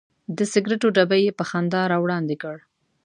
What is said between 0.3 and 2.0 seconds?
د سګرټو ډبی یې په خندا